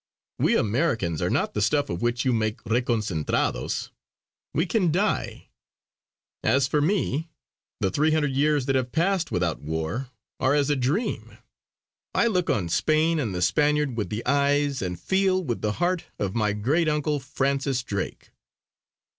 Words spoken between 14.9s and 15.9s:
feel with the